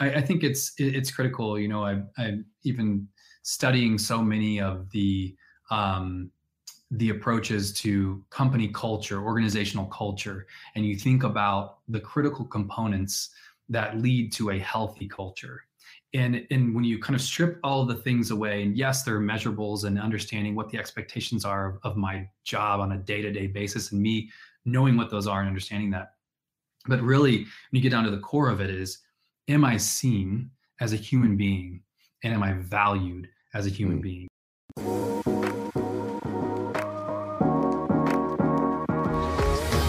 [0.00, 1.58] I, I think it's it's critical.
[1.58, 3.06] You know, I I even
[3.42, 5.36] studying so many of the
[5.70, 6.30] um,
[6.90, 13.30] the approaches to company culture, organizational culture, and you think about the critical components
[13.68, 15.62] that lead to a healthy culture.
[16.12, 19.14] And, and when you kind of strip all of the things away, and yes, there
[19.14, 23.22] are measurables and understanding what the expectations are of, of my job on a day
[23.22, 24.28] to day basis, and me
[24.64, 26.14] knowing what those are and understanding that.
[26.86, 28.98] But really, when you get down to the core of it, is
[29.50, 30.48] am I seen
[30.80, 31.82] as a human being
[32.22, 34.02] and am I valued as a human mm.
[34.02, 34.28] being?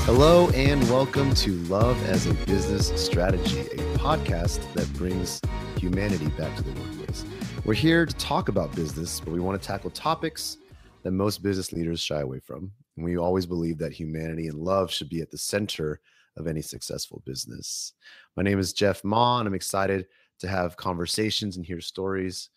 [0.06, 5.40] Hello, and welcome to Love as a Business Strategy, a podcast that brings
[5.78, 7.24] humanity back to the workplace.
[7.64, 10.58] We're here to talk about business, but we want to tackle topics
[11.04, 12.72] that most business leaders shy away from.
[12.98, 16.00] And we always believe that humanity and love should be at the center
[16.38, 17.94] of any successful business.
[18.36, 20.08] My name is Jeff Ma, and I'm excited
[20.40, 22.50] to have conversations and hear stories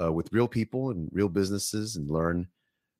[0.00, 2.46] uh, with real people and real businesses and learn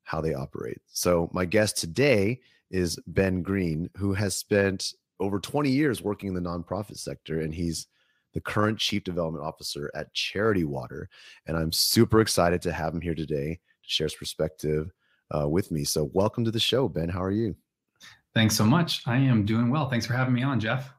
[0.05, 0.81] how they operate.
[0.87, 6.35] So, my guest today is Ben Green, who has spent over 20 years working in
[6.35, 7.87] the nonprofit sector, and he's
[8.35, 11.09] the current chief development officer at Charity Water.
[11.47, 14.91] And I'm super excited to have him here today to share his perspective
[15.37, 15.85] uh, with me.
[15.85, 17.09] So, welcome to the show, Ben.
[17.09, 17.55] How are you?
[18.35, 19.03] Thanks so much.
[19.07, 19.89] I am doing well.
[19.89, 20.93] Thanks for having me on, Jeff.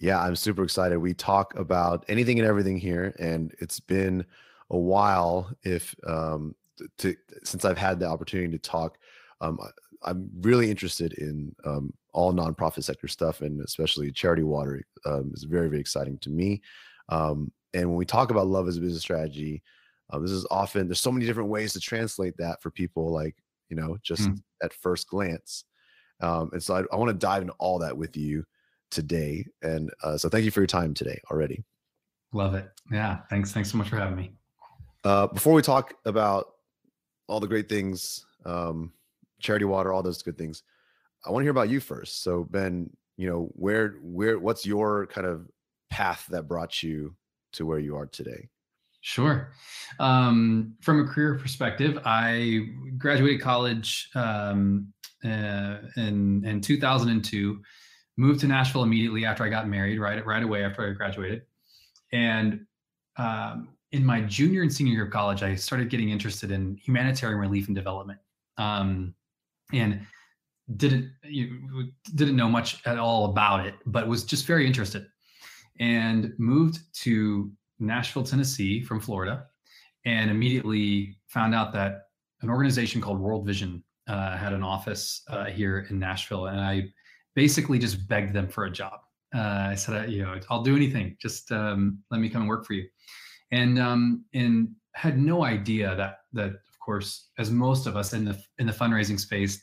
[0.00, 0.98] Yeah, I'm super excited.
[0.98, 4.24] We talk about anything and everything here, and it's been
[4.70, 5.50] a while.
[5.62, 6.54] If um,
[6.98, 8.98] to since I've had the opportunity to talk,
[9.40, 9.58] um,
[10.02, 15.44] I'm really interested in um, all nonprofit sector stuff, and especially charity water um, is
[15.44, 16.62] very, very exciting to me.
[17.08, 19.62] Um, and when we talk about love as a business strategy,
[20.10, 23.36] uh, this is often there's so many different ways to translate that for people, like
[23.68, 24.40] you know, just mm.
[24.62, 25.64] at first glance.
[26.20, 28.44] Um, and so I, I want to dive into all that with you
[28.90, 29.44] today.
[29.62, 31.64] And uh, so thank you for your time today already.
[32.32, 32.68] Love it.
[32.90, 33.20] Yeah.
[33.30, 33.52] Thanks.
[33.52, 34.32] Thanks so much for having me.
[35.04, 36.54] Uh, before we talk about
[37.28, 38.92] all the great things um,
[39.40, 40.62] charity water, all those good things.
[41.26, 42.22] I want to hear about you first.
[42.22, 45.48] So Ben, you know, where where what's your kind of
[45.90, 47.14] path that brought you
[47.52, 48.48] to where you are today?
[49.00, 49.52] Sure.
[50.00, 52.68] Um, from a career perspective, I
[52.98, 54.92] graduated college um,
[55.24, 57.60] uh, in in 2002.
[58.16, 61.42] Moved to Nashville immediately after I got married, right right away after I graduated,
[62.12, 62.66] and
[63.16, 67.38] um, in my junior and senior year of college, I started getting interested in humanitarian
[67.38, 68.18] relief and development.
[68.56, 69.14] Um,
[69.72, 70.00] and
[70.76, 75.06] didn't you didn't know much at all about it, but was just very interested,
[75.80, 79.46] and moved to Nashville, Tennessee from Florida,
[80.04, 82.08] and immediately found out that
[82.42, 86.88] an organization called World Vision uh, had an office uh, here in Nashville, and I
[87.34, 89.00] basically just begged them for a job.
[89.34, 91.16] Uh, I said, you know, I'll do anything.
[91.20, 92.88] Just um, let me come and work for you,
[93.50, 98.24] and um, and had no idea that that of course, as most of us in
[98.24, 99.62] the in the fundraising space,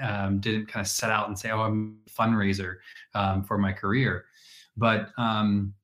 [0.00, 2.76] um, didn't kind of set out and say, "Oh, I'm a fundraiser
[3.14, 4.24] um, for my career,"
[4.76, 5.74] but um,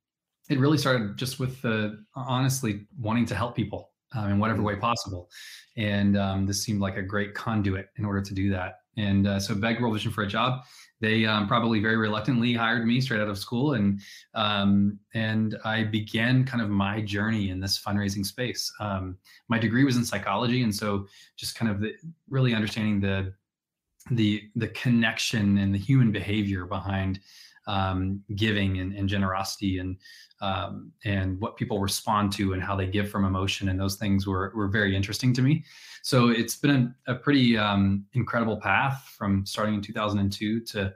[0.49, 4.77] it really started just with the honestly wanting to help people um, in whatever way
[4.77, 5.29] possible,
[5.77, 8.81] and um, this seemed like a great conduit in order to do that.
[8.97, 10.63] And uh, so, begged World Vision for a job,
[11.01, 14.01] they um, probably very reluctantly hired me straight out of school, and
[14.35, 18.73] um, and I began kind of my journey in this fundraising space.
[18.81, 19.17] Um,
[19.49, 21.95] my degree was in psychology, and so just kind of the,
[22.29, 23.33] really understanding the
[24.11, 27.21] the the connection and the human behavior behind
[27.69, 29.97] um, giving and, and, generosity and
[30.41, 34.27] um, and what people respond to and how they give from emotion and those things
[34.27, 35.65] were were very interesting to me.
[36.03, 40.95] So it's been a, a pretty um, incredible path from starting in 2002 to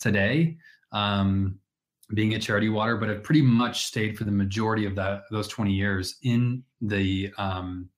[0.00, 0.56] today,
[0.92, 1.58] um,
[2.14, 5.48] being at Charity Water, but I've pretty much stayed for the majority of that those
[5.48, 7.88] 20 years in the um,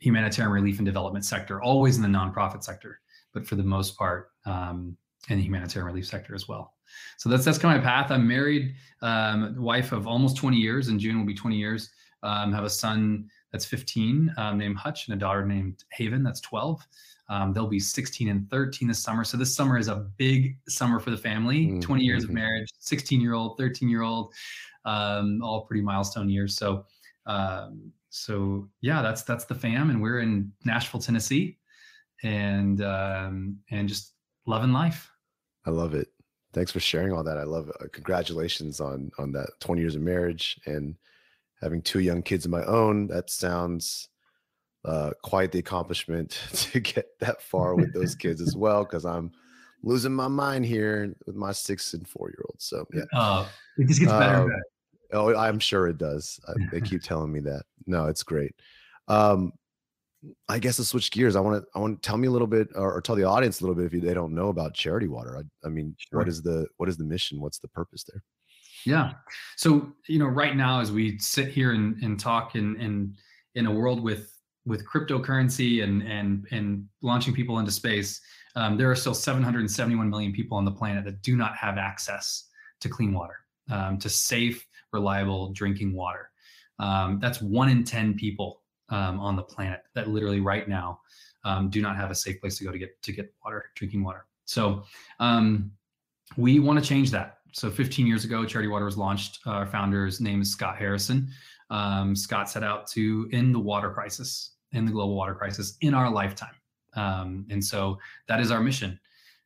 [0.00, 3.00] humanitarian relief and development sector, always in the nonprofit sector,
[3.32, 4.96] but for the most part um,
[5.28, 6.74] in the humanitarian relief sector as well.
[7.18, 8.10] So that's that's kind of my path.
[8.10, 10.88] I'm married, um, wife of almost 20 years.
[10.88, 11.90] In June will be 20 years.
[12.22, 16.40] Um, have a son that's 15 um, named Hutch and a daughter named Haven that's
[16.40, 16.86] 12.
[17.28, 19.24] Um, they'll be 16 and 13 this summer.
[19.24, 21.66] So this summer is a big summer for the family.
[21.66, 21.80] Mm-hmm.
[21.80, 24.32] 20 years of marriage, 16 year old, 13 year old,
[24.84, 26.56] um, all pretty milestone years.
[26.56, 26.84] So,
[27.26, 31.58] um, so yeah, that's that's the fam, and we're in Nashville, Tennessee,
[32.22, 34.12] and um, and just
[34.46, 35.10] loving life.
[35.66, 36.13] I love it.
[36.54, 37.38] Thanks for sharing all that.
[37.38, 37.76] I love it.
[37.80, 40.94] Uh, congratulations on on that 20 years of marriage and
[41.60, 43.06] having two young kids of my own.
[43.08, 44.08] That sounds
[44.84, 48.84] uh, quite the accomplishment to get that far with those kids as well.
[48.84, 49.32] Because I'm
[49.82, 52.64] losing my mind here with my six and four year olds.
[52.64, 53.46] So yeah, uh,
[53.76, 54.44] it just gets better.
[54.44, 54.62] Um,
[55.12, 56.40] Oh, I'm sure it does.
[56.72, 57.62] they keep telling me that.
[57.86, 58.54] No, it's great.
[59.06, 59.52] Um,
[60.48, 62.46] I guess to switch gears, I want to I want to tell me a little
[62.46, 64.74] bit, or, or, tell the audience a little bit if you, they don't know about
[64.74, 65.38] Charity Water.
[65.38, 66.20] I, I mean, sure.
[66.20, 67.40] what is the what is the mission?
[67.40, 68.22] What's the purpose there?
[68.84, 69.12] Yeah.
[69.56, 73.14] So you know, right now as we sit here and, and talk in in
[73.54, 74.30] in a world with
[74.66, 78.20] with cryptocurrency and and and launching people into space,
[78.56, 82.48] um, there are still 771 million people on the planet that do not have access
[82.80, 83.36] to clean water,
[83.70, 86.30] um, to safe, reliable drinking water.
[86.78, 91.00] Um, that's one in 10 people um, on the planet that literally right now
[91.44, 94.02] um, do not have a safe place to go to get to get water, drinking
[94.04, 94.26] water.
[94.44, 94.84] So
[95.20, 95.70] um,
[96.36, 97.38] we want to change that.
[97.52, 99.40] So 15 years ago, Charity Water was launched.
[99.46, 101.28] Our founder's name is Scott Harrison.
[102.14, 106.10] Scott set out to end the water crisis, end the global water crisis in our
[106.10, 106.54] lifetime.
[106.96, 107.98] Um, and so
[108.28, 108.98] that is our mission.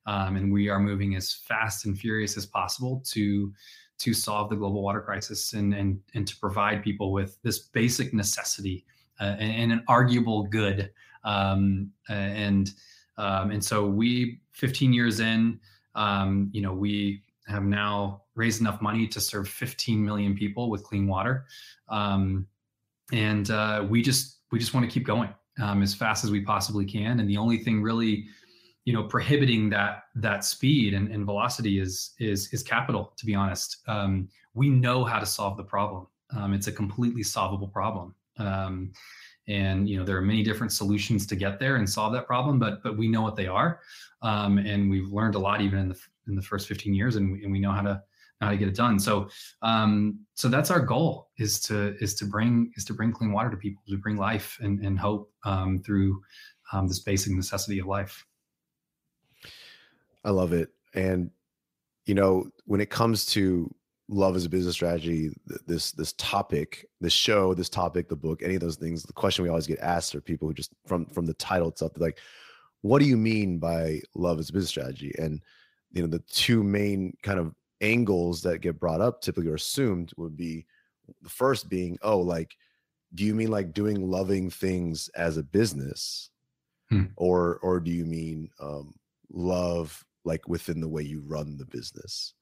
[0.07, 3.53] Um, and we are moving as fast and furious as possible to
[3.99, 8.15] to solve the global water crisis and and and to provide people with this basic
[8.15, 8.87] necessity
[9.21, 10.91] uh, and, and, an arguable good.
[11.25, 12.73] Um, and
[13.19, 15.59] um, and so we, 15 years in,
[15.95, 20.85] um, you know, we have now raised enough money to serve 15 million people with
[20.85, 21.47] clean water,
[21.89, 22.47] um,
[23.13, 25.31] and uh, we just we just want to keep going
[25.61, 27.21] um, as fast as we possibly can.
[27.21, 28.27] And the only thing really,
[28.85, 33.13] you know, prohibiting that that speed and, and velocity is is is capital.
[33.17, 36.07] To be honest, um, we know how to solve the problem.
[36.37, 38.15] Um, it's a completely solvable problem.
[38.39, 38.93] Um,
[39.49, 42.59] and you know there are many different solutions to get there and solve that problem
[42.59, 43.81] but but we know what they are
[44.21, 47.33] um, and we've learned a lot even in the in the first 15 years and
[47.33, 48.03] we, and we know how to
[48.41, 48.99] how to get it done.
[48.99, 49.29] So
[49.63, 53.51] um, so that's our goal is to is to bring is to bring clean water
[53.51, 56.21] to people, to bring life and, and hope um, through
[56.73, 58.25] um, this basic necessity of life.
[60.25, 60.71] I love it.
[60.95, 61.31] And
[62.07, 63.75] you know, when it comes to
[64.09, 65.31] love as a business strategy,
[65.67, 69.43] this this topic, this show, this topic, the book, any of those things, the question
[69.43, 72.19] we always get asked are people who just from from the title itself, like,
[72.81, 75.15] what do you mean by love as a business strategy?
[75.19, 75.41] And
[75.93, 80.13] you know, the two main kind of angles that get brought up typically are assumed
[80.17, 80.67] would be
[81.23, 82.55] the first being, oh, like,
[83.15, 86.31] do you mean like doing loving things as a business?
[86.91, 87.05] Hmm.
[87.17, 88.95] Or or do you mean um
[89.31, 92.35] love like within the way you run the business?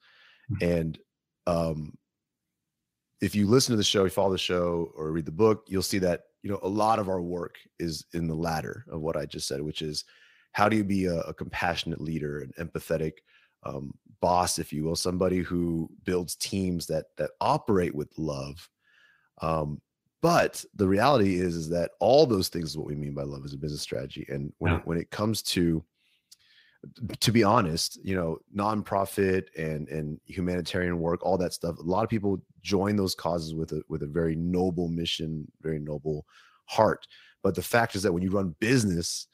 [0.48, 0.64] Hmm.
[0.64, 0.98] And
[1.46, 1.96] um
[3.20, 5.82] if you listen to the show, you follow the show or read the book, you'll
[5.82, 9.16] see that you know a lot of our work is in the latter of what
[9.16, 10.04] I just said, which is
[10.52, 13.14] how do you be a, a compassionate leader, an empathetic
[13.64, 18.68] um, boss, if you will, somebody who builds teams that that operate with love.
[19.42, 19.80] Um,
[20.22, 23.44] but the reality is, is that all those things is what we mean by love
[23.44, 24.26] as a business strategy.
[24.28, 24.80] And when yeah.
[24.84, 25.84] when it comes to
[27.20, 31.78] to be honest, you know, nonprofit and and humanitarian work, all that stuff.
[31.78, 35.78] A lot of people join those causes with a with a very noble mission, very
[35.78, 36.26] noble
[36.66, 37.06] heart.
[37.42, 39.26] But the fact is that when you run business,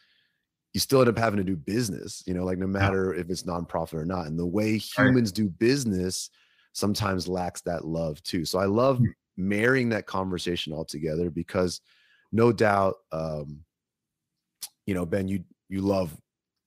[0.73, 3.43] you still end up having to do business, you know, like no matter if it's
[3.43, 4.27] nonprofit or not.
[4.27, 5.35] And the way humans right.
[5.35, 6.31] do business
[6.73, 8.45] sometimes lacks that love too.
[8.45, 9.11] So I love mm-hmm.
[9.37, 11.81] marrying that conversation all together because
[12.33, 13.61] no doubt, um,
[14.87, 16.17] you know, Ben, you you love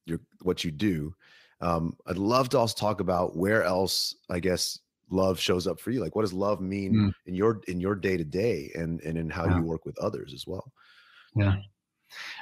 [0.06, 1.14] your what you do.
[1.62, 4.80] Um, I'd love to also talk about where else, I guess,
[5.10, 6.02] love shows up for you.
[6.02, 7.14] Like, what does love mean mm.
[7.26, 9.58] in your in your day to day, and and in how yeah.
[9.58, 10.72] you work with others as well.
[11.36, 11.56] Yeah.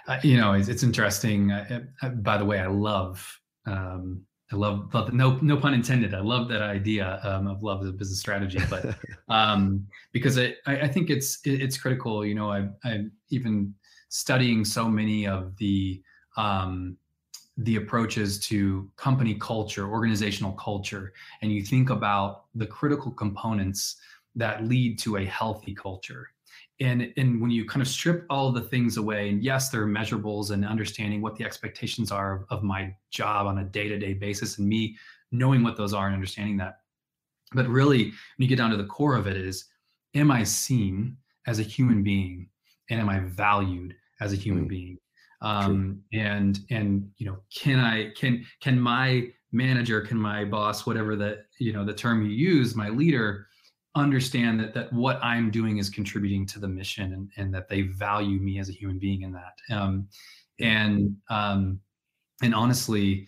[0.07, 1.51] Uh, you know, it's, it's interesting.
[1.51, 6.13] Uh, uh, by the way, I love, um, I love, love, no, no pun intended.
[6.13, 8.95] I love that idea um, of love as a business strategy, but
[9.29, 12.25] um, because I, I think it's, it's critical.
[12.25, 13.73] You know, I, I'm even
[14.09, 16.01] studying so many of the,
[16.37, 16.97] um,
[17.57, 23.97] the approaches to company culture, organizational culture, and you think about the critical components
[24.35, 26.29] that lead to a healthy culture.
[26.79, 29.83] And and when you kind of strip all of the things away and yes there
[29.83, 34.13] are measurables and understanding what the expectations are of, of my job on a day-to-day
[34.13, 34.97] basis and me
[35.31, 36.79] knowing what those are and understanding that.
[37.53, 39.65] But really when you get down to the core of it is
[40.15, 42.49] am i seen as a human being
[42.89, 44.69] and am i valued as a human mm.
[44.69, 44.97] being
[45.43, 51.15] um, and and you know can i can can my manager can my boss whatever
[51.15, 53.47] the you know the term you use my leader
[53.95, 57.83] understand that that what I'm doing is contributing to the mission and, and that they
[57.83, 59.75] value me as a human being in that.
[59.75, 60.07] Um,
[60.59, 61.79] and um,
[62.41, 63.27] and honestly,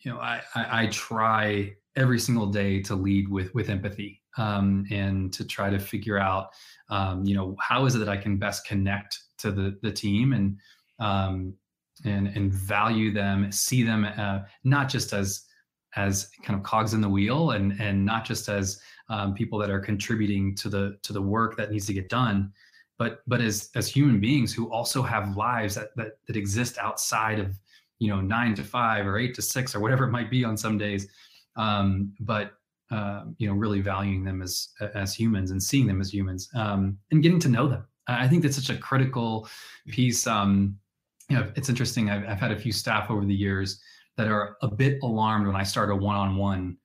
[0.00, 4.84] you know, I, I, I try every single day to lead with with empathy um,
[4.90, 6.48] and to try to figure out,
[6.88, 10.32] um, you know, how is it that I can best connect to the the team
[10.32, 10.58] and
[11.02, 11.54] um,
[12.04, 15.44] and and value them, see them uh, not just as
[15.96, 19.70] as kind of cogs in the wheel and and not just as um, people that
[19.70, 22.50] are contributing to the to the work that needs to get done
[22.98, 27.38] but but as as human beings who also have lives that that, that exist outside
[27.38, 27.58] of
[27.98, 30.56] you know nine to five or eight to six or whatever it might be on
[30.56, 31.08] some days
[31.56, 32.52] um, but
[32.90, 36.98] uh, you know really valuing them as as humans and seeing them as humans um,
[37.10, 37.84] and getting to know them.
[38.08, 39.48] I think that's such a critical
[39.88, 40.76] piece um,
[41.32, 43.80] you know it's interesting I've, I've had a few staff over the years
[44.16, 46.76] that are a bit alarmed when i start a one-on-one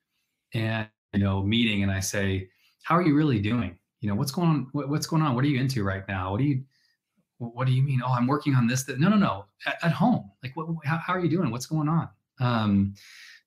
[0.53, 2.47] and you know meeting and i say
[2.87, 3.77] how are you really doing?
[3.99, 5.35] You know what's going on what, what's going on?
[5.35, 6.31] What are you into right now?
[6.31, 6.63] What do you
[7.39, 8.01] what do you mean?
[8.03, 10.31] Oh i'm working on this that no no no at, at home.
[10.41, 11.51] Like what how, how, are you doing?
[11.51, 12.07] What's going on?
[12.39, 12.93] Um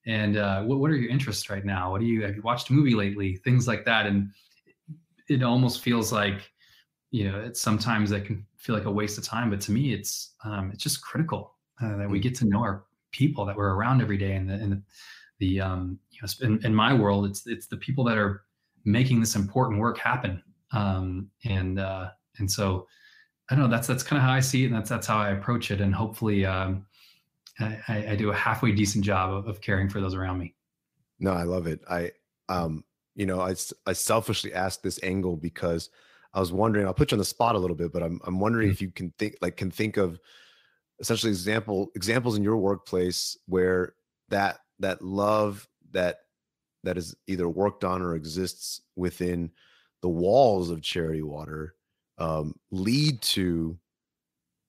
[0.06, 1.90] and uh what, what are your interests right now?
[1.90, 3.36] What do you have you watched a movie lately?
[3.36, 4.04] Things like that.
[4.04, 4.30] And
[5.30, 6.52] it almost feels like
[7.10, 9.92] you know it's sometimes that can feel like a waste of time but to me
[9.92, 12.22] it's um it's just critical uh, that we mm.
[12.22, 14.82] get to know our people that we're around every day and the, and the,
[15.38, 18.42] the um you know in, in my world it's it's the people that are
[18.84, 20.42] making this important work happen.
[20.72, 22.86] Um, and uh, and so
[23.50, 23.70] I don't know.
[23.70, 25.80] That's that's kind of how I see it, and that's that's how I approach it.
[25.80, 26.86] And hopefully, um,
[27.58, 30.54] I, I, do a halfway decent job of, of, caring for those around me.
[31.18, 31.80] No, I love it.
[31.90, 32.12] I
[32.48, 33.54] um, you know, I
[33.86, 35.90] I selfishly asked this angle because
[36.32, 36.86] I was wondering.
[36.86, 38.74] I'll put you on the spot a little bit, but I'm I'm wondering mm-hmm.
[38.74, 40.18] if you can think like can think of
[41.00, 43.94] essentially example examples in your workplace where
[44.28, 46.18] that that love that
[46.84, 49.50] that is either worked on or exists within
[50.02, 51.74] the walls of charity water
[52.18, 53.78] um, lead to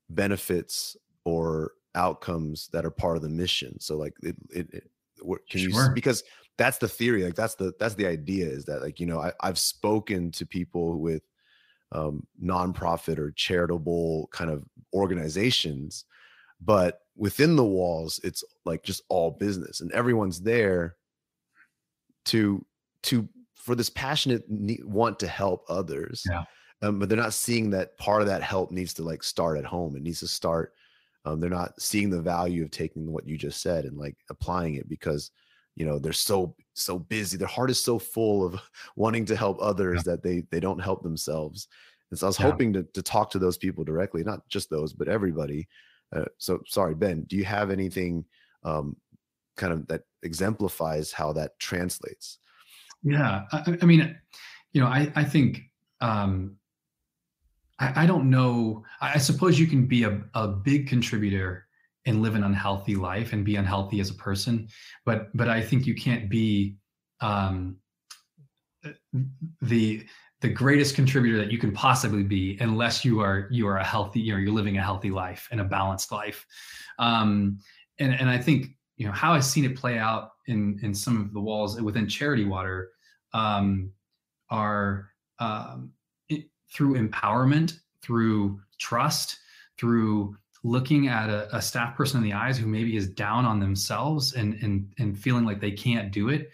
[0.10, 4.92] benefits or outcomes that are part of the mission so like it, it, it
[5.50, 5.88] can sure.
[5.88, 6.24] you because
[6.58, 9.32] that's the theory like that's the that's the idea is that like you know I,
[9.42, 11.22] i've spoken to people with
[11.92, 16.06] um, nonprofit or charitable kind of organizations
[16.62, 20.96] but within the walls it's like just all business and everyone's there
[22.26, 22.66] to
[23.04, 26.44] to for this passionate need, want to help others yeah.
[26.82, 29.66] um, but they're not seeing that part of that help needs to like start at
[29.66, 30.74] home it needs to start
[31.26, 34.76] um, they're not seeing the value of taking what you just said and like applying
[34.76, 35.32] it because
[35.76, 38.60] you know they're so so busy their heart is so full of
[38.96, 40.12] wanting to help others yeah.
[40.12, 41.68] that they they don't help themselves
[42.10, 42.46] and so i was yeah.
[42.46, 45.68] hoping to, to talk to those people directly not just those but everybody
[46.16, 48.26] uh, so sorry ben do you have anything
[48.64, 48.96] um,
[49.58, 52.40] kind of that exemplifies how that translates.
[53.04, 54.18] Yeah, I, I mean,
[54.74, 55.62] you know, I I think
[56.02, 56.58] um,
[57.80, 58.84] I, I don't know.
[59.00, 61.68] I, I suppose you can be a, a big contributor
[62.06, 64.68] and live an unhealthy life and be unhealthy as a person,
[65.06, 66.78] but but I think you can't be
[67.20, 67.78] um,
[69.62, 70.06] the
[70.42, 74.20] the greatest contributor that you can possibly be unless you are you are a healthy
[74.20, 76.46] you know you're living a healthy life and a balanced life.
[76.98, 77.60] Um
[78.00, 81.20] and and i think you know how I've seen it play out in in some
[81.20, 82.92] of the walls within Charity Water
[83.34, 83.92] um,
[84.52, 85.92] are um,
[86.30, 89.40] it, through empowerment, through trust,
[89.80, 93.60] through looking at a, a, staff person in the eyes who maybe is down on
[93.60, 96.50] themselves and and and feeling like they can't do it,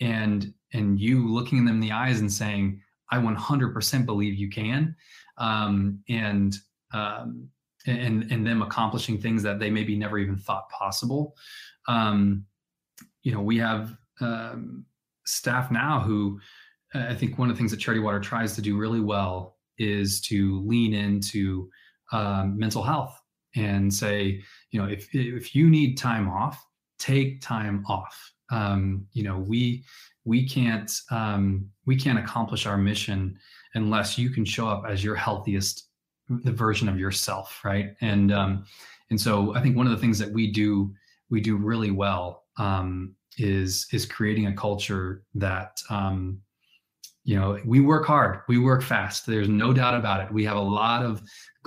[0.00, 4.94] and and you looking them in the eyes and saying, "I 100% believe you can,"
[5.38, 6.56] um, and
[6.92, 7.48] um,
[7.86, 11.34] and and them accomplishing things that they maybe never even thought possible.
[11.88, 12.44] Um,
[13.22, 14.84] you know, we have um,
[15.24, 16.40] staff now who
[16.94, 20.20] I think one of the things that Charity Water tries to do really well is
[20.22, 21.68] to lean into
[22.12, 23.17] um, mental health
[23.56, 26.64] and say, you know, if if you need time off,
[26.98, 28.32] take time off.
[28.50, 29.84] Um, you know, we
[30.24, 33.38] we can't um, we can't accomplish our mission
[33.74, 35.88] unless you can show up as your healthiest
[36.28, 37.94] the version of yourself, right?
[38.00, 38.64] And um,
[39.10, 40.92] and so I think one of the things that we do
[41.30, 46.40] we do really well um, is is creating a culture that um,
[47.24, 50.56] you know we work hard we work fast there's no doubt about it we have
[50.56, 51.22] a lot of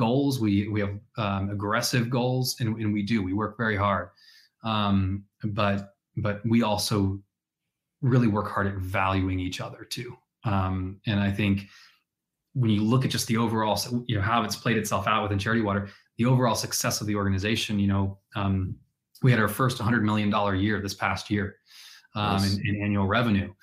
[0.06, 4.10] goals we we have um, aggressive goals and, and we do we work very hard
[4.64, 7.20] um, but but we also
[8.02, 11.68] really work hard at valuing each other too um, and i think
[12.54, 15.40] when you look at just the overall you know how it's played itself out within
[15.40, 18.76] charity water the overall success of the organization you know um,
[19.22, 21.58] we had our first $100 million year this past year
[22.16, 22.56] um, nice.
[22.56, 23.54] in, in, annual revenue.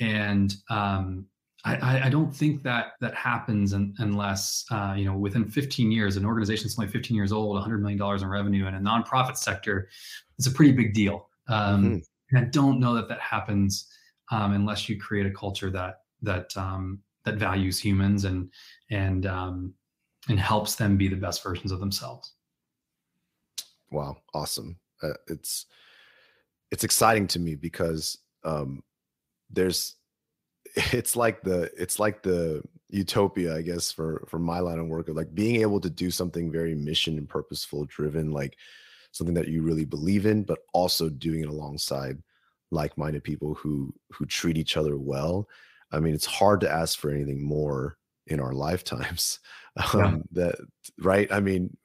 [0.00, 1.26] And um,
[1.64, 6.16] I, I, don't think that that happens in, unless, uh, you know, within 15 years,
[6.16, 9.88] an organization that's only 15 years old, $100 million in revenue in a nonprofit sector,
[10.38, 11.28] it's a pretty big deal.
[11.48, 12.36] Um, mm-hmm.
[12.36, 13.88] And I don't know that that happens
[14.30, 18.50] um, unless you create a culture that that um, that values humans and
[18.90, 19.74] and um,
[20.28, 22.32] and helps them be the best versions of themselves.
[23.90, 24.78] Wow, awesome!
[25.02, 25.66] uh, it's
[26.70, 28.82] it's exciting to me because um,
[29.50, 29.96] there's
[30.74, 35.08] it's like the it's like the utopia i guess for for my line of work
[35.08, 38.56] of like being able to do something very mission and purposeful driven like
[39.12, 42.18] something that you really believe in but also doing it alongside
[42.70, 45.48] like-minded people who who treat each other well
[45.92, 47.96] i mean it's hard to ask for anything more
[48.26, 49.40] in our lifetimes
[49.94, 50.16] um, yeah.
[50.32, 50.54] that
[50.98, 51.76] right i mean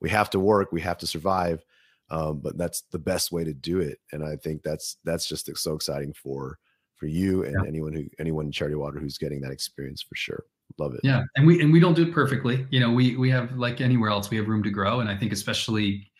[0.00, 1.64] we have to work we have to survive
[2.10, 5.54] um, but that's the best way to do it and i think that's that's just
[5.56, 6.58] so exciting for
[7.04, 7.68] for you and yeah.
[7.68, 10.42] anyone who anyone in charity water who's getting that experience for sure
[10.78, 13.28] love it yeah and we and we don't do it perfectly you know we we
[13.28, 16.10] have like anywhere else we have room to grow and i think especially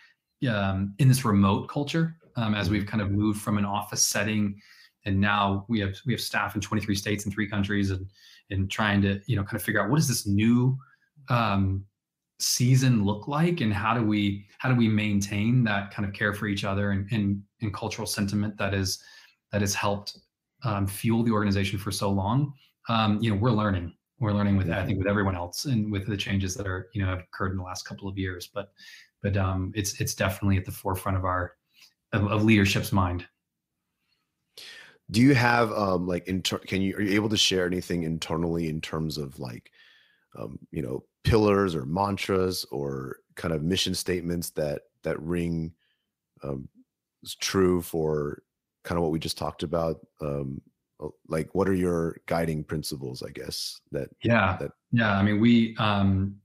[0.47, 2.75] um, in this remote culture um, as mm-hmm.
[2.75, 4.61] we've kind of moved from an office setting
[5.07, 8.07] and now we have we have staff in 23 states and three countries and
[8.51, 10.77] and trying to you know kind of figure out what is this new
[11.31, 11.83] um,
[12.41, 16.35] season look like and how do we how do we maintain that kind of care
[16.35, 19.03] for each other and and, and cultural sentiment that is
[19.51, 20.19] that has helped
[20.65, 22.53] um, fuel the organization for so long
[22.89, 23.93] um, you know we're learning.
[24.21, 27.03] We're learning with i think with everyone else and with the changes that are you
[27.03, 28.49] know have occurred in the last couple of years.
[28.53, 28.73] But
[29.23, 31.53] but um, it's it's definitely at the forefront of our
[32.13, 33.27] of, of leadership's mind.
[35.11, 38.69] Do you have um like inter- can you are you able to share anything internally
[38.69, 39.71] in terms of like
[40.39, 45.73] um, you know pillars or mantras or kind of mission statements that that ring
[46.43, 46.69] um,
[47.41, 48.43] true for
[48.85, 50.61] kind of what we just talked about um,
[51.29, 54.57] like what are your guiding principles i guess that yeah.
[54.59, 56.37] that yeah i mean we um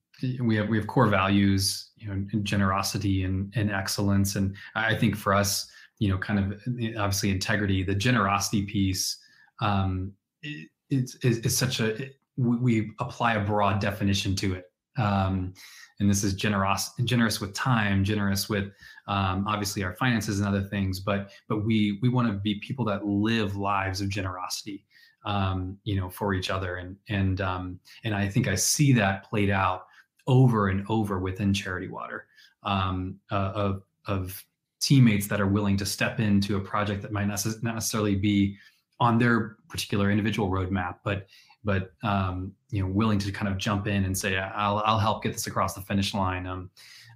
[0.42, 5.16] we have we have core values you know generosity and and excellence and i think
[5.16, 5.70] for us
[6.00, 6.60] you know kind of
[6.98, 9.18] obviously integrity the generosity piece
[9.62, 14.69] um it, it's, it's, such a it, we apply a broad definition to it
[15.00, 15.54] um,
[16.00, 18.72] and this is generous generous with time generous with
[19.08, 22.86] um, obviously our finances and other things but but we we want to be people
[22.86, 24.86] that live lives of generosity
[25.26, 26.78] um, you know for each other.
[26.78, 29.86] And and um, and i think i see that played out
[30.28, 32.28] over and over within charity water
[32.64, 34.44] um, uh, of of
[34.82, 38.56] teammates that are willing to step into a project that might not necessarily be
[39.02, 41.28] on their particular individual roadmap but
[41.64, 45.24] but um, you know, willing to kind of jump in and say, "I'll I'll help
[45.24, 46.70] get this across the finish line." Um,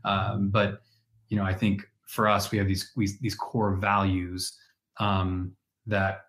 [0.06, 0.82] um, but
[1.30, 4.58] you know, I think for us, we have these we, these core values
[5.00, 5.54] um,
[5.88, 6.26] that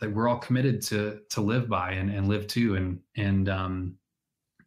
[0.00, 3.94] that we're all committed to to live by and, and live to, and and um,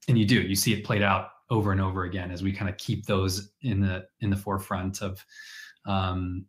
[0.08, 2.70] and you do you see it played out over and over again as we kind
[2.70, 5.24] of keep those in the in the forefront of
[5.86, 6.46] um,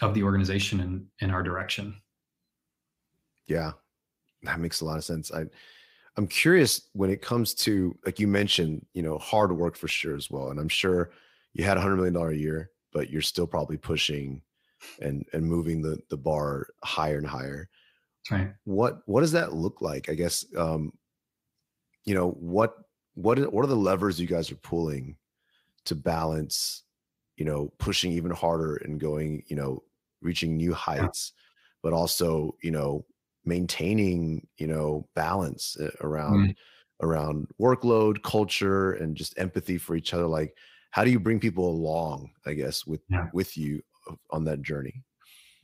[0.00, 1.94] of the organization and in our direction.
[3.46, 3.72] Yeah,
[4.42, 5.30] that makes a lot of sense.
[5.32, 5.44] I
[6.16, 10.14] I'm curious when it comes to like you mentioned, you know, hard work for sure
[10.14, 10.50] as well.
[10.50, 11.10] And I'm sure
[11.54, 14.42] you had a hundred million dollar a year, but you're still probably pushing
[15.00, 17.68] and and moving the the bar higher and higher.
[18.30, 18.52] Right.
[18.64, 20.08] What what does that look like?
[20.08, 20.92] I guess um,
[22.04, 22.74] you know, what
[23.14, 25.16] what what are the levers you guys are pulling
[25.84, 26.82] to balance,
[27.36, 29.82] you know, pushing even harder and going, you know,
[30.20, 31.42] reaching new heights, yeah.
[31.82, 33.04] but also, you know,
[33.44, 36.56] maintaining you know balance eh, around mm.
[37.02, 40.54] around workload culture and just empathy for each other like
[40.90, 43.26] how do you bring people along i guess with yeah.
[43.32, 43.82] with you
[44.30, 45.02] on that journey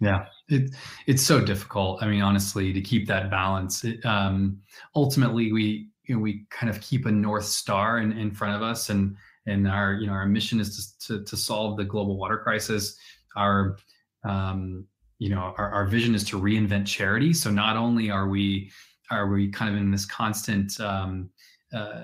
[0.01, 0.75] yeah it,
[1.07, 4.59] it's so difficult i mean honestly to keep that balance it, um
[4.95, 8.63] ultimately we you know we kind of keep a north star in, in front of
[8.63, 12.17] us and and our you know our mission is to, to, to solve the global
[12.17, 12.99] water crisis
[13.37, 13.77] our
[14.25, 14.85] um
[15.19, 17.33] you know our, our vision is to reinvent charity.
[17.33, 18.71] So not only are we
[19.11, 21.31] are we kind of in this constant um,
[21.73, 22.03] uh,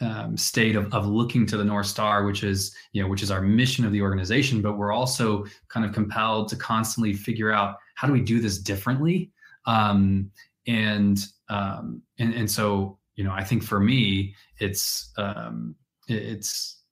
[0.00, 3.30] um, state of, of looking to the north star which is you know which is
[3.30, 7.76] our mission of the organization but we're also kind of compelled to constantly figure out
[7.94, 9.30] how do we do this differently?
[9.66, 10.30] Um,
[10.66, 15.74] and um, and and so you know i think for me it's um,
[16.08, 16.83] it's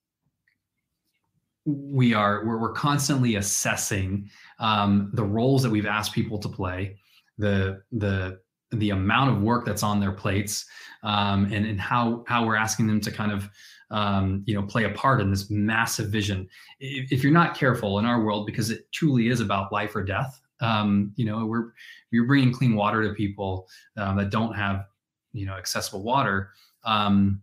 [1.64, 6.96] we are we're, we're constantly assessing um, the roles that we've asked people to play
[7.38, 8.40] the the
[8.72, 10.64] the amount of work that's on their plates
[11.02, 13.48] um, and and how how we're asking them to kind of
[13.90, 16.48] um, you know play a part in this massive vision.
[16.80, 20.02] If, if, you're not careful in our world because it truly is about life or
[20.02, 21.72] death um, you know we're
[22.10, 24.86] you're bringing clean water to people um, that don't have
[25.32, 26.50] you know accessible water
[26.84, 27.42] um,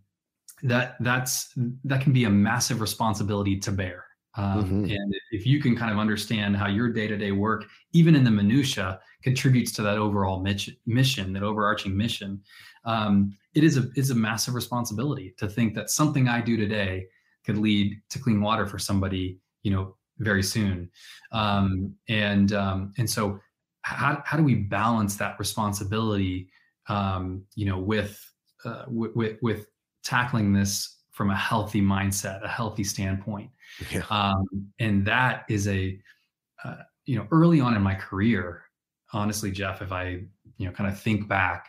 [0.62, 1.52] that that's
[1.84, 4.06] that can be a massive responsibility to bear
[4.36, 4.84] um, mm-hmm.
[4.84, 8.24] And if you can kind of understand how your day to day work, even in
[8.24, 12.40] the minutia, contributes to that overall mission, that overarching mission,
[12.84, 17.06] um, it is a it's a massive responsibility to think that something I do today
[17.44, 20.90] could lead to clean water for somebody, you know, very soon.
[21.32, 23.40] Um, and um, and so
[23.82, 26.50] how, how do we balance that responsibility
[26.88, 28.20] um, you know with,
[28.64, 29.66] uh, with with
[30.04, 33.50] tackling this from a healthy mindset a healthy standpoint
[33.90, 34.02] yeah.
[34.08, 34.46] um,
[34.78, 35.98] and that is a
[36.64, 38.62] uh, you know early on in my career
[39.12, 40.22] honestly jeff if i
[40.56, 41.68] you know kind of think back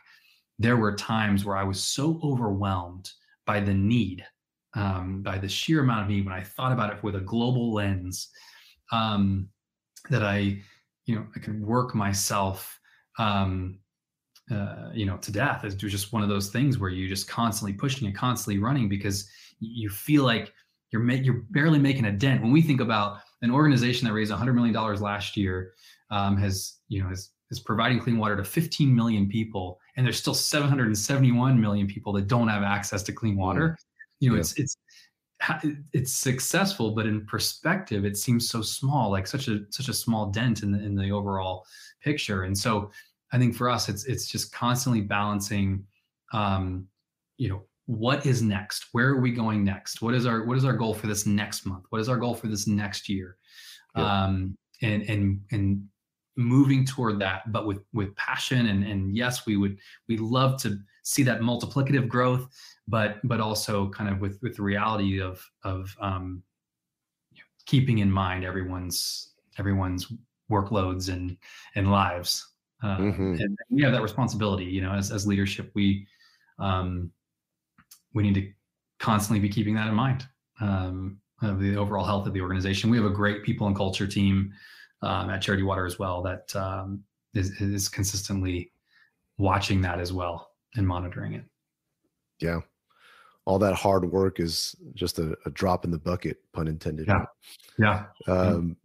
[0.58, 3.10] there were times where i was so overwhelmed
[3.46, 4.26] by the need
[4.74, 7.74] um, by the sheer amount of need when i thought about it with a global
[7.74, 8.30] lens
[8.94, 9.50] um,
[10.10, 10.58] that i
[11.12, 12.80] you know, I could work myself,
[13.20, 13.80] um,
[14.50, 15.64] uh, you know, to death.
[15.64, 19.30] It's just one of those things where you're just constantly pushing and constantly running because
[19.60, 20.54] you feel like
[20.92, 22.42] you're ma- you're barely making a dent.
[22.42, 25.74] When we think about an organization that raised 100 million dollars last year,
[26.10, 30.18] um, has you know is is providing clean water to 15 million people, and there's
[30.18, 33.70] still 771 million people that don't have access to clean water.
[33.70, 33.76] Mm.
[34.20, 34.42] You know, yeah.
[34.42, 34.78] it's it's
[35.94, 40.28] it's successful, but in perspective, it seems so small, like such a such a small
[40.28, 41.66] dent in the in the overall
[42.02, 42.44] picture.
[42.44, 42.92] And so,
[43.32, 45.86] I think for us, it's it's just constantly balancing,
[46.34, 46.88] um,
[47.38, 48.88] you know, what is next?
[48.92, 50.02] Where are we going next?
[50.02, 51.86] What is our what is our goal for this next month?
[51.90, 53.38] What is our goal for this next year?
[53.96, 54.24] Yeah.
[54.24, 55.88] Um, and and and
[56.38, 60.78] moving toward that, but with with passion and and yes, we would we love to
[61.04, 62.48] see that multiplicative growth
[62.92, 66.44] but but also kind of with with the reality of of um,
[67.66, 70.12] keeping in mind everyone's everyone's
[70.52, 71.38] workloads and
[71.76, 72.51] and lives
[72.84, 73.34] uh, mm-hmm.
[73.40, 76.06] and we have that responsibility you know as as leadership we
[76.60, 77.12] um,
[78.14, 78.52] we need to
[79.00, 80.28] constantly be keeping that in mind
[80.60, 84.08] um, of the overall health of the organization we have a great people and culture
[84.08, 84.52] team
[85.02, 88.72] um, at charity water as well that um, is is consistently
[89.38, 91.44] watching that as well and monitoring it
[92.40, 92.60] yeah
[93.46, 97.08] all that hard work is just a, a drop in the bucket, pun intended.
[97.08, 97.26] Yeah.
[97.78, 98.06] Yeah.
[98.28, 98.78] Um,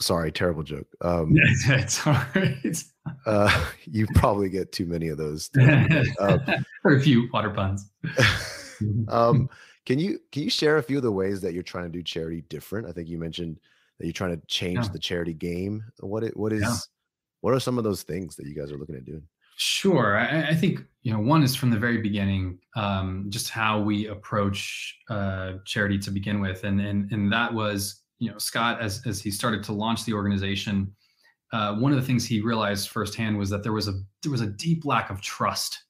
[0.00, 0.86] sorry, terrible joke.
[1.00, 2.84] Um, it's all right.
[3.24, 5.48] Uh, you probably get too many of those.
[5.56, 6.40] Um,
[6.84, 7.88] or a few water puns.
[9.06, 9.48] um,
[9.84, 12.02] can you can you share a few of the ways that you're trying to do
[12.02, 12.88] charity different?
[12.88, 13.60] I think you mentioned
[13.98, 14.88] that you're trying to change yeah.
[14.88, 15.84] the charity game.
[16.00, 16.74] What it what is yeah.
[17.42, 19.22] what are some of those things that you guys are looking at doing?
[19.58, 20.18] Sure.
[20.18, 24.06] I, I, think you know one is from the very beginning, um, just how we
[24.08, 29.02] approach uh, charity to begin with, and and and that was you know Scott as
[29.06, 30.92] as he started to launch the organization.
[31.52, 34.40] Uh, one of the things he realized firsthand was that there was a there was
[34.40, 35.84] a deep lack of trust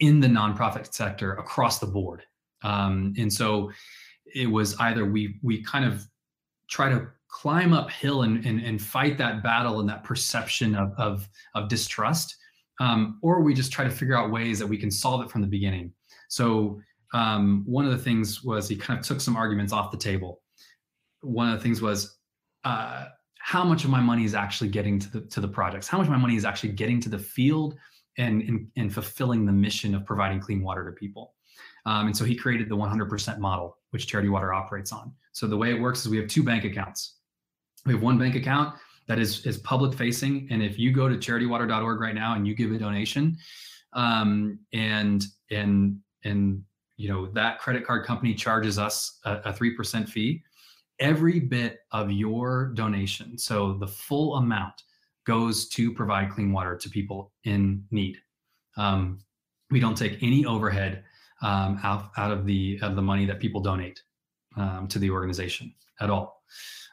[0.00, 2.22] in the nonprofit sector across the board,
[2.62, 3.70] um, and so
[4.34, 6.06] it was either we we kind of
[6.68, 11.28] try to climb uphill and, and and fight that battle and that perception of of,
[11.54, 12.36] of distrust
[12.80, 15.40] um, or we just try to figure out ways that we can solve it from
[15.40, 15.92] the beginning.
[16.28, 16.80] So
[17.12, 20.40] um, one of the things was he kind of took some arguments off the table.
[21.24, 22.16] One of the things was
[22.64, 23.06] uh,
[23.38, 25.86] how much of my money is actually getting to the to the projects?
[25.86, 27.76] How much of my money is actually getting to the field
[28.16, 31.34] and and, fulfilling the mission of providing clean water to people?
[31.86, 35.12] Um, and so he created the 100% model, which Charity Water operates on.
[35.32, 37.18] So the way it works is we have two bank accounts.
[37.84, 38.74] We have one bank account
[39.06, 40.48] that is is public facing.
[40.50, 43.36] And if you go to charitywater.org right now and you give a donation,
[43.92, 46.62] um, and and and
[46.96, 50.42] you know that credit card company charges us a three percent fee,
[50.98, 54.82] every bit of your donation, so the full amount,
[55.24, 58.18] goes to provide clean water to people in need.
[58.76, 59.18] Um,
[59.70, 61.02] we don't take any overhead
[61.42, 64.02] um, out, out of the of the money that people donate
[64.56, 66.42] um, to the organization at all.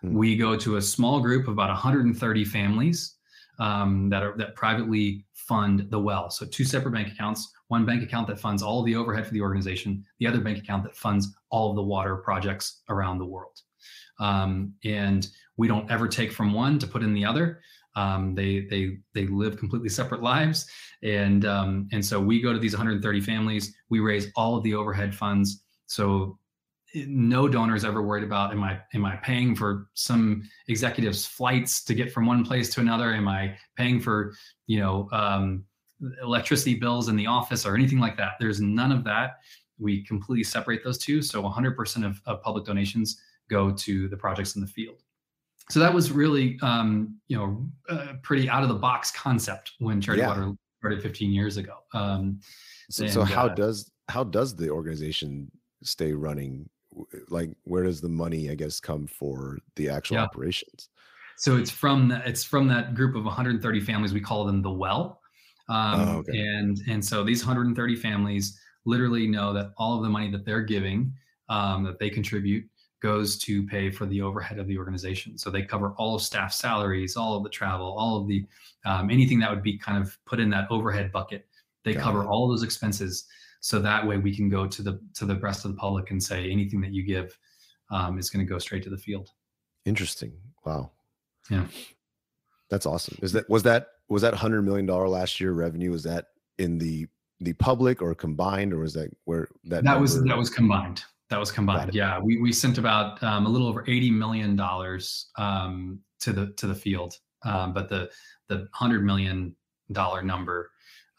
[0.03, 0.17] Mm-hmm.
[0.17, 3.15] We go to a small group of about 130 families
[3.59, 6.29] um, that are that privately fund the well.
[6.29, 9.33] So two separate bank accounts, one bank account that funds all of the overhead for
[9.33, 13.25] the organization, the other bank account that funds all of the water projects around the
[13.25, 13.59] world.
[14.19, 17.61] Um, and we don't ever take from one to put in the other.
[17.95, 20.69] Um, they they they live completely separate lives,
[21.03, 23.75] and um, and so we go to these 130 families.
[23.89, 25.63] We raise all of the overhead funds.
[25.87, 26.39] So
[26.93, 31.83] no donor is ever worried about am i am i paying for some executives flights
[31.83, 34.33] to get from one place to another am i paying for
[34.67, 35.63] you know um,
[36.21, 39.37] electricity bills in the office or anything like that there's none of that
[39.79, 44.55] we completely separate those two so 100% of, of public donations go to the projects
[44.55, 45.03] in the field
[45.69, 50.01] so that was really um, you know a pretty out of the box concept when
[50.01, 50.29] charity yeah.
[50.29, 52.39] water started 15 years ago um,
[52.89, 55.51] so, and, so how uh, does how does the organization
[55.83, 56.67] stay running
[57.29, 60.23] like where does the money i guess come for the actual yeah.
[60.23, 60.89] operations
[61.37, 64.71] so it's from the, it's from that group of 130 families we call them the
[64.71, 65.19] well
[65.69, 66.37] um, oh, okay.
[66.37, 70.63] and and so these 130 families literally know that all of the money that they're
[70.63, 71.13] giving
[71.49, 72.65] um, that they contribute
[73.01, 75.37] goes to pay for the overhead of the organization.
[75.37, 78.45] So they cover all of staff salaries, all of the travel, all of the
[78.85, 81.47] um, anything that would be kind of put in that overhead bucket.
[81.83, 82.27] They Got cover it.
[82.27, 83.25] all of those expenses.
[83.59, 86.21] So that way we can go to the to the rest of the public and
[86.21, 87.37] say anything that you give
[87.91, 89.29] um, is going to go straight to the field.
[89.85, 90.33] Interesting.
[90.65, 90.91] Wow.
[91.49, 91.65] Yeah.
[92.69, 93.17] That's awesome.
[93.21, 95.91] Is that was that was that hundred million dollar last year revenue?
[95.91, 97.07] Was that in the
[97.39, 101.03] the public or combined, or was that where that that was that was combined?
[101.31, 101.93] That was combined.
[101.93, 106.47] Yeah, we we sent about um, a little over eighty million dollars um, to the
[106.57, 108.11] to the field, um, but the
[108.49, 109.55] the hundred million
[109.93, 110.71] dollar number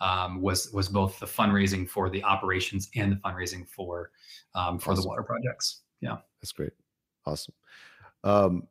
[0.02, 4.10] um, was was both the fundraising for the operations and the fundraising for
[4.54, 5.02] um, for awesome.
[5.02, 5.80] the water projects.
[6.02, 6.72] Yeah, that's great.
[7.24, 7.54] Awesome.
[8.22, 8.68] Um,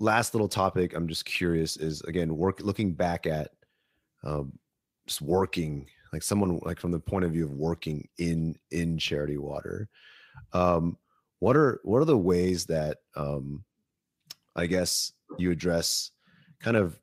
[0.00, 0.92] last little topic.
[0.92, 1.76] I'm just curious.
[1.76, 3.52] Is again work looking back at
[4.24, 4.58] um,
[5.06, 9.38] just working like someone like from the point of view of working in in charity
[9.38, 9.88] water
[10.52, 10.96] um
[11.40, 13.64] what are what are the ways that um
[14.56, 16.10] i guess you address
[16.60, 16.98] kind of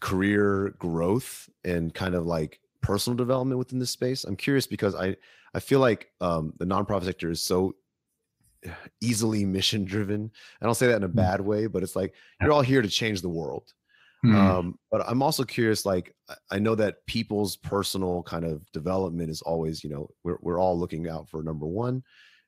[0.00, 4.24] career growth and kind of like personal development within this space?
[4.24, 5.16] I'm curious because i
[5.54, 7.74] i feel like um the nonprofit sector is so
[9.00, 10.30] easily mission driven
[10.60, 11.14] i don't say that in a mm.
[11.14, 13.72] bad way but it's like you're all here to change the world
[14.24, 14.34] Mm.
[14.34, 16.14] Um, but I'm also curious, like,
[16.50, 20.78] I know that people's personal kind of development is always, you know, we're, we're all
[20.78, 22.04] looking out for number one.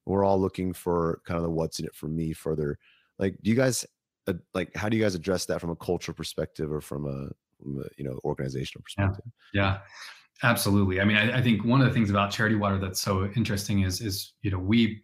[0.06, 2.78] We're all looking for kind of the what's in it for me further.
[3.18, 3.84] Like, do you guys,
[4.28, 7.30] uh, like, how do you guys address that from a cultural perspective or from a,
[7.60, 9.24] from a you know, organizational perspective?
[9.52, 9.62] Yeah.
[9.62, 9.78] yeah.
[10.42, 11.00] Absolutely.
[11.00, 13.82] I mean, I, I think one of the things about Charity Water that's so interesting
[13.82, 15.02] is, is, you know, we,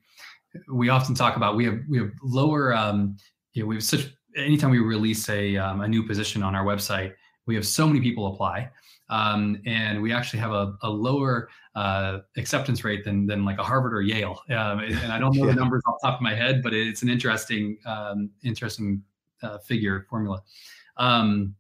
[0.72, 3.16] we often talk about, we have, we have lower, um,
[3.54, 6.64] you know, we have such anytime we release a, um, a new position on our
[6.64, 7.14] website,
[7.46, 8.70] we have so many people apply.
[9.08, 13.62] Um, and we actually have a, a lower uh, acceptance rate than, than like a
[13.64, 14.40] Harvard or Yale.
[14.50, 15.52] Um, and I don't know yeah.
[15.52, 19.02] the numbers off the top of my head, but it's an interesting, um, interesting
[19.42, 20.42] uh, figure formula.
[20.96, 21.56] Um,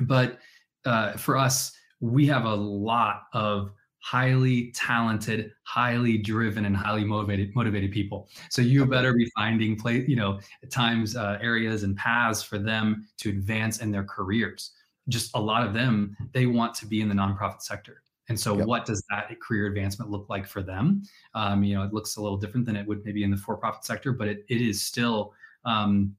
[0.00, 0.38] but
[0.84, 7.54] uh, for us, we have a lot of highly talented, highly driven, and highly motivated
[7.54, 8.28] motivated people.
[8.50, 12.58] So you better be finding play, you know, at times uh, areas and paths for
[12.58, 14.72] them to advance in their careers.
[15.08, 18.02] Just a lot of them, they want to be in the nonprofit sector.
[18.28, 18.66] And so, yep.
[18.66, 21.02] what does that career advancement look like for them?
[21.34, 23.84] Um, you know, it looks a little different than it would maybe in the for-profit
[23.84, 25.32] sector, but it, it is still,
[25.64, 26.14] um,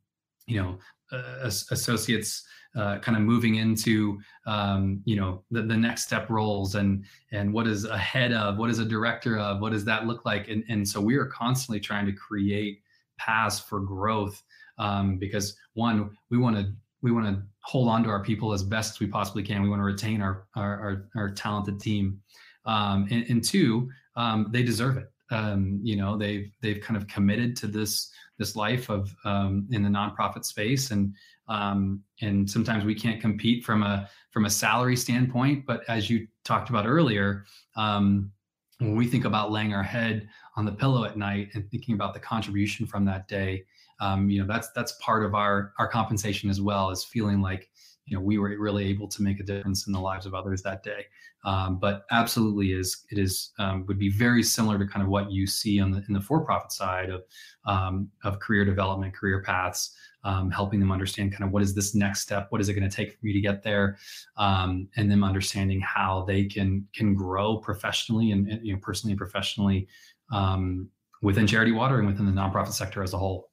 [0.48, 0.80] you know,
[1.12, 2.46] uh, associates
[2.78, 7.52] uh, kind of moving into um, you know the, the next step roles and and
[7.52, 10.50] what is ahead of what is a director of what does that look like?
[10.50, 12.82] And, and so we are constantly trying to create
[13.18, 14.42] paths for growth
[14.78, 18.64] um, because one we want to we want to hold on to our people as
[18.64, 19.62] best as we possibly can.
[19.62, 22.22] We want to retain our our, our, our talented team.
[22.66, 25.10] Um, and, and, two um, they deserve it.
[25.32, 29.84] Um, you know they've they've kind of committed to this this life of um, in
[29.84, 31.14] the nonprofit space and
[31.50, 36.28] um, and sometimes we can't compete from a from a salary standpoint but as you
[36.46, 38.32] talked about earlier um,
[38.80, 42.14] when we think about laying our head on the pillow at night and thinking about
[42.14, 43.64] the contribution from that day
[44.00, 47.70] um, you know that's that's part of our our compensation as well as feeling like
[48.10, 50.62] you know we were really able to make a difference in the lives of others
[50.63, 51.06] that day.
[51.45, 55.32] Um, but absolutely is it is um, would be very similar to kind of what
[55.32, 57.24] you see on the in the for-profit side of
[57.65, 59.95] um, of career development career paths
[60.26, 62.89] um, helping them understand kind of what is this next step what is it going
[62.89, 63.98] to take for me to get there
[64.36, 69.13] um, and them understanding how they can can grow professionally and, and you know personally
[69.13, 69.88] and professionally
[70.34, 70.89] um,
[71.22, 73.50] within charity water and within the nonprofit sector as a whole.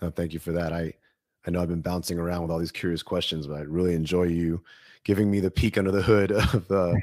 [0.00, 0.72] No, thank you for that.
[0.72, 0.94] I
[1.46, 4.24] I know I've been bouncing around with all these curious questions, but I really enjoy
[4.24, 4.62] you
[5.04, 6.94] giving me the peek under the hood of, uh,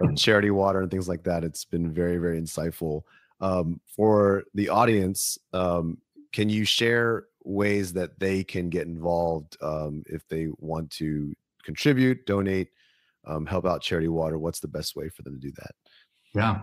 [0.00, 1.44] of charity water and things like that.
[1.44, 3.02] It's been very, very insightful.
[3.40, 5.98] Um, for the audience, um,
[6.32, 12.26] can you share ways that they can get involved um, if they want to contribute,
[12.26, 12.68] donate,
[13.26, 14.38] um, help out charity water?
[14.38, 15.72] What's the best way for them to do that?
[16.34, 16.62] Yeah,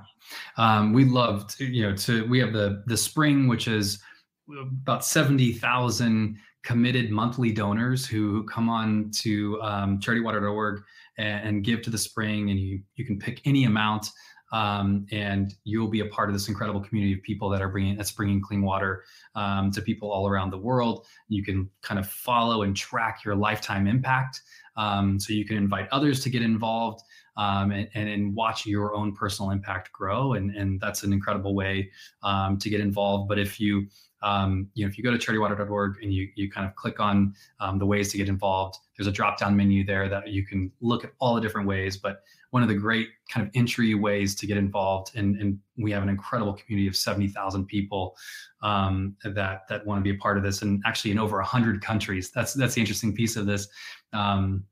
[0.57, 4.01] um, we love to, you know, to we have the the spring, which is
[4.49, 10.83] about seventy thousand committed monthly donors who come on to um, charitywater.org
[11.17, 14.07] and, and, give to the spring and you, you can pick any amount
[14.51, 17.95] um, and you'll be a part of this incredible community of people that are bringing
[17.95, 19.03] that's bringing clean water
[19.35, 21.05] um, to people all around the world.
[21.29, 24.41] You can kind of follow and track your lifetime impact
[24.75, 27.01] um, so you can invite others to get involved
[27.37, 31.55] um, and, and, and, watch your own personal impact grow and, and that's an incredible
[31.55, 31.89] way
[32.23, 33.29] um, to get involved.
[33.29, 33.87] But if you
[34.21, 37.33] um, you know, if you go to charitywater.org and you you kind of click on
[37.59, 40.71] um, the ways to get involved, there's a drop down menu there that you can
[40.81, 41.97] look at all the different ways.
[41.97, 45.91] But one of the great kind of entry ways to get involved, and, and we
[45.91, 48.15] have an incredible community of 70,000 people
[48.61, 51.81] um, that that want to be a part of this, and actually in over 100
[51.81, 52.29] countries.
[52.31, 53.67] That's that's the interesting piece of this.
[54.13, 54.65] Um,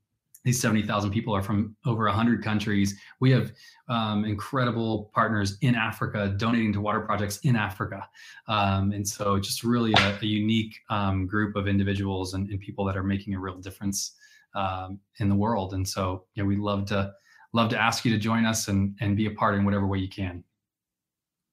[0.44, 2.98] these 70,000 people are from over 100 countries.
[3.20, 3.52] We have
[3.90, 8.08] um, incredible partners in Africa donating to water projects in Africa.
[8.48, 12.60] Um, and so it's just really a, a unique um, group of individuals and, and,
[12.60, 14.14] people that are making a real difference
[14.56, 15.74] um, in the world.
[15.74, 17.14] And so, you know, we love to
[17.54, 19.98] love to ask you to join us and, and be a part in whatever way
[19.98, 20.44] you can.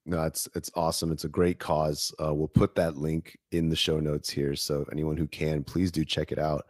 [0.04, 1.10] No, it's it's awesome.
[1.10, 2.14] It's a great cause.
[2.22, 5.90] Uh, we'll put that link in the show notes here, so anyone who can, please
[5.90, 6.66] do check it out.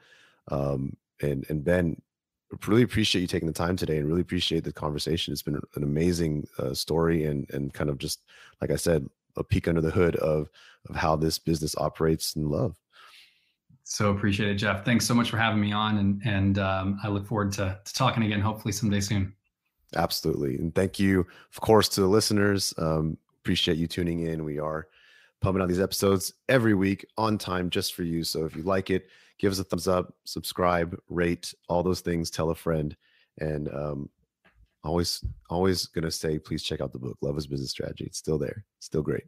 [0.49, 2.01] Um, and and Ben,
[2.67, 5.33] really appreciate you taking the time today and really appreciate the conversation.
[5.33, 8.23] It's been an amazing uh, story and and kind of just
[8.61, 10.49] like I said, a peek under the hood of
[10.89, 12.77] of how this business operates in love.
[13.89, 14.85] So appreciate it, Jeff.
[14.85, 17.95] Thanks so much for having me on, and and um, I look forward to, to
[17.95, 19.33] talking again, hopefully someday soon.
[19.95, 21.21] Absolutely, and thank you,
[21.53, 22.75] of course, to the listeners.
[22.79, 24.45] Um, appreciate you tuning in.
[24.45, 24.89] We are
[25.41, 28.25] pumping out these episodes every week on time just for you.
[28.25, 32.31] So if you like it, give us a thumbs up, subscribe, rate, all those things,
[32.31, 32.97] tell a friend.
[33.39, 34.09] And um,
[34.83, 38.05] always, always gonna say, please check out the book, Love is Business Strategy.
[38.05, 39.25] It's still there, it's still great.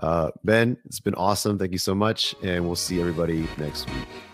[0.00, 1.58] Uh, ben, it's been awesome.
[1.58, 2.34] Thank you so much.
[2.42, 4.31] And we'll see everybody next week.